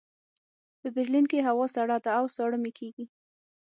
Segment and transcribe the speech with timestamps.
[0.79, 3.05] په برلین کې هوا سړه ده او ساړه مې کېږي